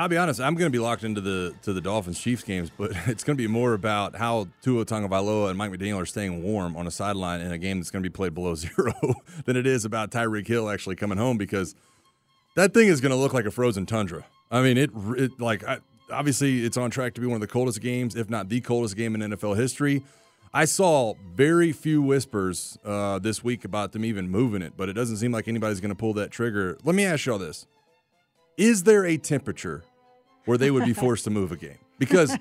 [0.00, 0.40] I'll be honest.
[0.40, 3.36] I'm going to be locked into the to the Dolphins Chiefs games, but it's going
[3.36, 6.90] to be more about how Tua Tagovailoa and Mike McDaniel are staying warm on a
[6.90, 8.94] sideline in a game that's going to be played below zero
[9.44, 11.74] than it is about Tyreek Hill actually coming home because
[12.56, 14.24] that thing is going to look like a frozen tundra.
[14.50, 17.46] I mean, it, it like I, obviously it's on track to be one of the
[17.46, 20.02] coldest games, if not the coldest game in NFL history.
[20.54, 24.94] I saw very few whispers uh, this week about them even moving it, but it
[24.94, 26.78] doesn't seem like anybody's going to pull that trigger.
[26.84, 27.66] Let me ask y'all this:
[28.56, 29.84] Is there a temperature
[30.44, 31.78] where they would be forced to move a game.
[31.98, 32.36] Because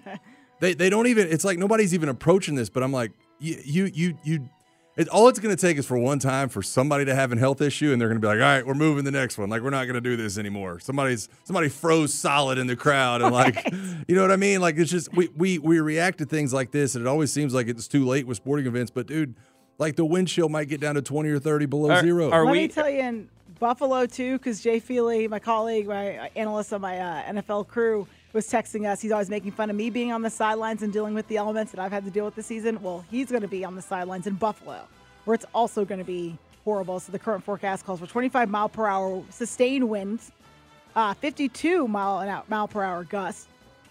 [0.60, 3.86] they, they don't even it's like nobody's even approaching this but i'm like you you
[3.86, 4.50] you, you
[4.98, 7.38] it, all it's going to take is for one time for somebody to have a
[7.38, 9.50] health issue and they're going to be like all right we're moving the next one.
[9.50, 10.80] Like we're not going to do this anymore.
[10.80, 13.74] Somebody's somebody froze solid in the crowd and like right.
[14.08, 14.60] you know what i mean?
[14.60, 17.54] Like it's just we, we we react to things like this and it always seems
[17.54, 19.36] like it's too late with sporting events but dude
[19.78, 22.30] like the wind chill might get down to 20 or 30 below are, zero.
[22.32, 23.30] are Let we, me tell you, in
[23.60, 28.48] Buffalo too, because Jay Feely, my colleague, my analyst on my uh, NFL crew, was
[28.48, 29.02] texting us.
[29.02, 31.72] He's always making fun of me being on the sidelines and dealing with the elements
[31.72, 32.82] that I've had to deal with this season.
[32.82, 34.88] Well, he's going to be on the sidelines in Buffalo,
[35.26, 37.00] where it's also going to be horrible.
[37.00, 40.32] So the current forecast calls for 25 mile per hour sustained winds,
[40.96, 43.48] uh, 52 mile mile per hour gusts.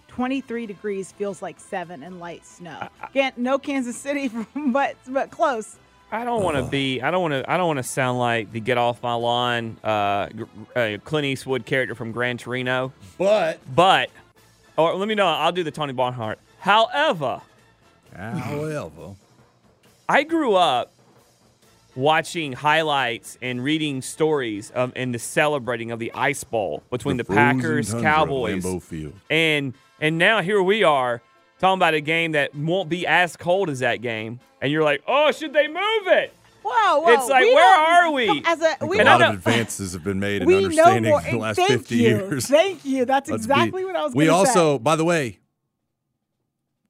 [0.09, 2.89] 23 degrees feels like seven and light snow.
[3.13, 5.77] Can't no Kansas City, but but close.
[6.11, 7.03] I don't want to be.
[7.03, 7.51] I don't want to.
[7.51, 10.29] I don't want to sound like the get off my lawn uh,
[10.75, 12.93] uh, Clint Eastwood character from Gran Torino.
[13.19, 14.11] But but,
[14.77, 15.27] or let me know.
[15.27, 16.39] I'll do the Tony Barnhart.
[16.61, 17.43] However,
[18.17, 19.15] however,
[20.09, 20.93] I grew up
[21.95, 27.25] watching highlights and reading stories of and the celebrating of the Ice Bowl between the,
[27.25, 28.65] the Packers, Cowboys,
[29.29, 31.21] and and now here we are
[31.59, 35.03] talking about a game that won't be as cold as that game, and you're like,
[35.07, 36.33] oh, should they move it?
[36.63, 37.13] Whoa, whoa.
[37.13, 38.43] It's like, where are we?
[38.45, 41.57] As a, we a lot of advances have been made in understanding more, the last
[41.57, 42.47] thank 50 you, years.
[42.47, 43.05] Thank you.
[43.05, 44.83] That's Let's exactly be, what I was We also, say.
[44.83, 45.39] by the way,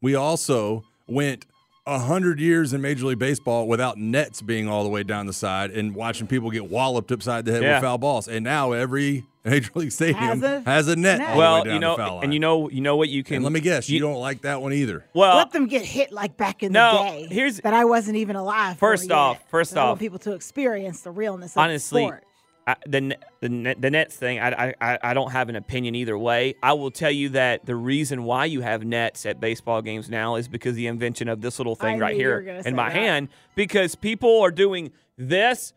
[0.01, 1.47] we also went
[1.87, 5.71] hundred years in Major League Baseball without nets being all the way down the side
[5.71, 7.75] and watching people get walloped upside the head yeah.
[7.75, 8.29] with foul balls.
[8.29, 11.19] And now every Major League Stadium has a, has a net.
[11.19, 11.37] net.
[11.37, 13.37] well, you know, and you know, you know what you can.
[13.37, 15.05] And let me guess, you, you, don't like that one either.
[15.15, 17.35] Well, let them get hit like back in no, the day.
[17.35, 18.79] Here's that I wasn't even alive.
[18.79, 19.51] First off, yet.
[19.51, 21.57] first I off, want people to experience the realness.
[21.57, 22.25] Honestly, of the sport.
[22.69, 26.55] I, the the the Nets thing, I, I I don't have an opinion either way.
[26.63, 30.35] I will tell you that the reason why you have nets at baseball games now
[30.35, 32.95] is because the invention of this little thing I right here in my that.
[32.95, 33.29] hand.
[33.55, 35.73] Because people are doing this,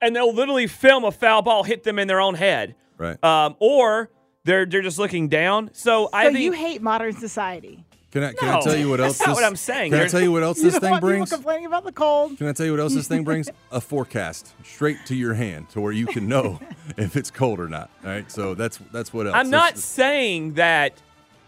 [0.00, 3.22] and they'll literally film a foul ball hit them in their own head, right?
[3.22, 4.10] Um, or
[4.44, 5.70] they're they're just looking down.
[5.72, 7.84] So, so I think you hate modern society.
[8.10, 9.18] Can I, can no, I tell you what else?
[9.18, 9.92] That's this, not what I'm saying.
[9.92, 11.30] Can There's, I tell you what else you this thing brings?
[11.30, 12.36] People complaining about the cold.
[12.38, 13.48] Can I tell you what else this thing brings?
[13.70, 16.58] A forecast straight to your hand, to where you can know
[16.96, 17.88] if it's cold or not.
[18.02, 19.36] All right, so that's that's what else.
[19.36, 21.00] I'm not This- saying that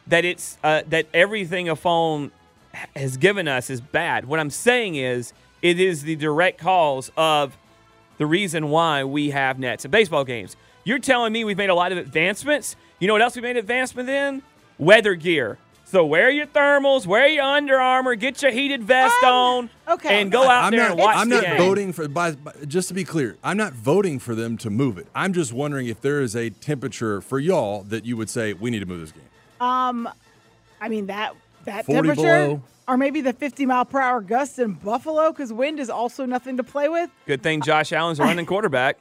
[0.07, 2.31] that it's uh, that everything a phone
[2.95, 4.27] has given us is bad.
[4.27, 5.33] What I'm saying is
[5.63, 7.57] it is the direct cause of
[8.19, 10.57] the reason why we have nets in baseball games.
[10.85, 12.77] You're telling me we've made a lot of advancements.
[12.99, 14.43] You know what else we made advancement in?
[14.79, 15.59] Weather gear.
[15.85, 20.23] So wear your thermals, wear your Under Armour, get your heated vest Um, on, okay.
[20.23, 21.59] and go out I'm there not, and watch I'm the not game.
[21.59, 22.09] voting for.
[22.09, 25.07] By, by- just to be clear, I'm not voting for them to move it.
[25.15, 28.71] I'm just wondering if there is a temperature for y'all that you would say we
[28.71, 29.23] need to move this game.
[29.61, 30.09] Um,
[30.81, 32.63] I mean that that 40 temperature, below.
[32.89, 36.57] or maybe the 50 mile per hour gusts in Buffalo, because wind is also nothing
[36.57, 37.11] to play with.
[37.27, 38.99] Good thing Josh Allen's a running quarterback.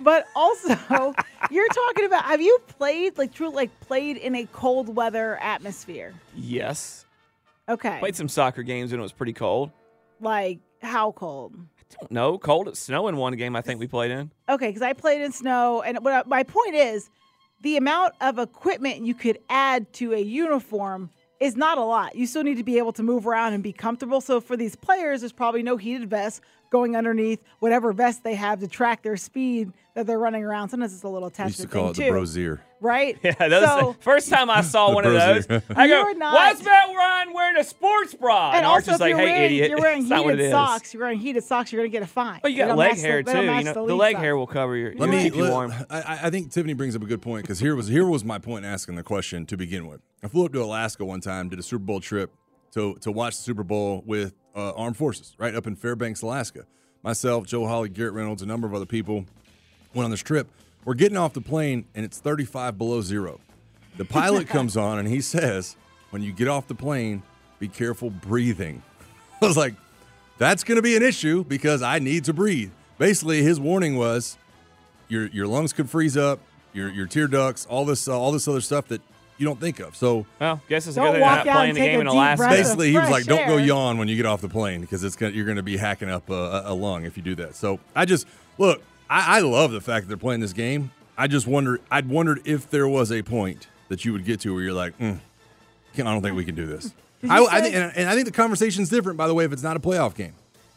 [0.00, 0.68] But also,
[1.50, 6.14] you're talking about have you played like true like played in a cold weather atmosphere?
[6.36, 7.04] Yes.
[7.68, 9.70] Okay, Played some soccer games when it was pretty cold.
[10.20, 11.54] like how cold?
[12.00, 12.38] Don't know.
[12.38, 12.68] Cold.
[12.68, 14.30] It's snowing one game I think we played in.
[14.48, 17.10] Okay, because I played in snow, and what I- my point is,
[17.62, 22.14] the amount of equipment you could add to a uniform is not a lot.
[22.14, 24.20] You still need to be able to move around and be comfortable.
[24.20, 28.60] So for these players, there's probably no heated vest going underneath whatever vest they have
[28.60, 30.68] to track their speed that they're running around.
[30.68, 32.24] Sometimes it's a little We used to attachment call it thing the too,
[32.56, 32.60] brosier.
[32.80, 33.18] right?
[33.24, 35.46] Yeah, that was so, the first time I saw The one of those.
[35.76, 38.94] I go, You're not- "Why's Matt Ryan wearing a sports bra?" and Arch also, is
[38.94, 40.94] if like, you're, "Hey, wearing, idiot, you're wearing it's not what it heated is." socks,
[40.94, 42.38] you're wearing heated socks, you're going to get a fine.
[42.40, 43.26] But you They got don't leg match hair the, too.
[43.26, 44.22] they don't You match know, the the leg stuff.
[44.22, 44.94] hair will cover your.
[44.94, 45.22] Let me.
[45.24, 45.74] keep you let- warm.
[45.90, 48.38] I, I think Tiffany brings up a good point because here was here was my
[48.38, 50.00] point asking the question to begin with.
[50.22, 52.32] I flew up to Alaska one time, did a Super Bowl trip
[52.72, 56.66] to to watch the Super Bowl with uh, Armed Forces, right up in Fairbanks, Alaska.
[57.02, 59.24] Myself, Joe Holly, Garrett Reynolds, a number of other people
[59.94, 60.48] went on this trip.
[60.84, 63.40] We're getting off the plane and it's 35 below zero.
[63.96, 65.76] The pilot comes on and he says,
[66.10, 67.22] "When you get off the plane,
[67.58, 68.82] be careful breathing."
[69.42, 69.74] I was like,
[70.38, 74.36] "That's going to be an issue because I need to breathe." Basically, his warning was
[75.08, 76.40] your your lungs could freeze up,
[76.72, 79.00] your your tear ducts, all this uh, all this other stuff that
[79.40, 79.96] you don't think of.
[79.96, 81.96] So Well, guess it's a Don't good thing walk they're not out playing the game
[81.96, 82.48] a in deep Alaska.
[82.48, 84.82] basically, he was like, fresh "Don't go air." yawn when you get off the plane
[84.82, 87.34] because it's gonna, you're going to be hacking up a, a lung if you do
[87.36, 88.26] that." So I just
[88.58, 90.90] look, I, I love the fact that they're playing this game.
[91.16, 94.54] I just wonder, I'd wondered if there was a point that you would get to
[94.54, 95.18] where you're like, mm,
[95.98, 96.94] I don't think we can do this.
[97.28, 99.18] I, you I think, and, and I think the conversation's different.
[99.18, 100.34] By the way, if it's not a playoff game,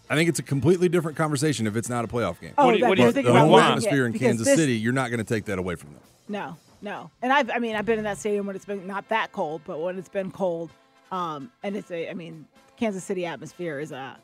[0.10, 2.54] I think it's a completely different conversation if it's not a playoff game.
[2.58, 3.58] Oh, What do you- what do you think thinking the about about home why?
[3.60, 5.92] winning atmosphere in because Kansas this- City, you're not going to take that away from
[5.94, 6.02] them.
[6.28, 7.10] No, no.
[7.24, 9.62] And I've, I mean, I've been in that stadium when it's been not that cold,
[9.66, 10.70] but when it's been cold,
[11.12, 12.46] um, and it's a, I mean,
[12.78, 14.16] Kansas City atmosphere is uh,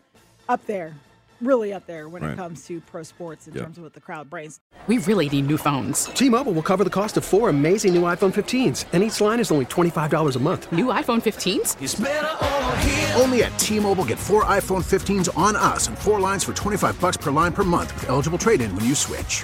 [0.47, 0.94] up there,
[1.41, 2.33] really up there when Right.
[2.33, 3.63] it comes to pro sports in Yep.
[3.63, 4.59] terms of what the crowd brings.
[4.88, 6.06] We really need new phones.
[6.07, 9.51] T-Mobile will cover the cost of four amazing new iPhone 15s, and each line is
[9.51, 10.71] only $25 a month.
[10.71, 11.75] New iPhone 15s?
[13.21, 17.17] Only at T-Mobile, get four iPhone 15s on us and four lines for 25 bucks
[17.17, 19.44] per line per month with eligible trade-in when you switch.